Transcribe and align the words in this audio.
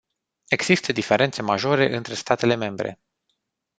Există 0.47 0.91
diferențe 0.91 1.41
majore 1.41 1.95
între 1.95 2.13
statele 2.13 2.55
membre. 2.55 2.99